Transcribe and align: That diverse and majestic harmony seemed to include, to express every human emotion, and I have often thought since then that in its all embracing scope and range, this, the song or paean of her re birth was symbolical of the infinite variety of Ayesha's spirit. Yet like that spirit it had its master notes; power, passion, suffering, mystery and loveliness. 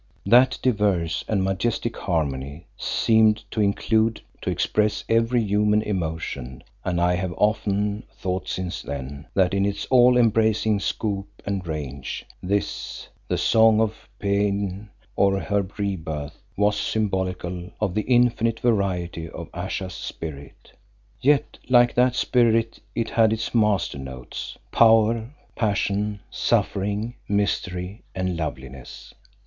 That 0.25 0.57
diverse 0.63 1.23
and 1.27 1.43
majestic 1.43 1.95
harmony 1.95 2.65
seemed 2.75 3.43
to 3.51 3.61
include, 3.61 4.19
to 4.41 4.49
express 4.49 5.03
every 5.07 5.43
human 5.43 5.83
emotion, 5.83 6.63
and 6.83 6.99
I 6.99 7.13
have 7.13 7.35
often 7.37 8.01
thought 8.11 8.47
since 8.49 8.81
then 8.81 9.27
that 9.35 9.53
in 9.53 9.63
its 9.63 9.85
all 9.91 10.17
embracing 10.17 10.79
scope 10.79 11.29
and 11.45 11.67
range, 11.67 12.25
this, 12.41 13.09
the 13.27 13.37
song 13.37 13.79
or 13.79 13.91
paean 14.17 14.89
of 15.19 15.37
her 15.39 15.61
re 15.77 15.95
birth 15.97 16.35
was 16.57 16.79
symbolical 16.79 17.69
of 17.79 17.93
the 17.93 18.01
infinite 18.01 18.59
variety 18.59 19.29
of 19.29 19.49
Ayesha's 19.53 19.93
spirit. 19.93 20.71
Yet 21.21 21.59
like 21.69 21.93
that 21.93 22.15
spirit 22.15 22.79
it 22.95 23.11
had 23.11 23.31
its 23.31 23.53
master 23.53 23.99
notes; 23.99 24.57
power, 24.71 25.29
passion, 25.55 26.21
suffering, 26.31 27.13
mystery 27.27 28.01
and 28.15 28.35
loveliness. 28.35 29.13